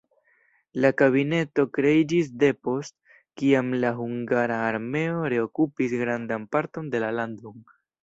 [0.85, 2.97] La kabineto kreiĝis depost
[3.43, 7.59] kiam la hungara armeo reokupis grandan parton de la lando.